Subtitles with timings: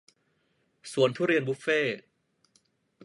[0.91, 1.99] สวนทุเรียนบุฟเฟ่ต์